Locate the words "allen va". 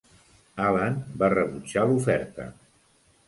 0.67-1.29